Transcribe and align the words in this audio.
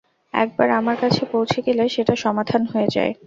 একবার 0.33 0.67
আমার 0.71 0.95
কাছে 0.97 1.21
পৌঁছে 1.25 1.59
গেলে, 1.61 1.83
সেটা 1.89 2.13
সমাধান 2.15 2.61
হয়ে 2.65 2.89
যায়। 2.95 3.11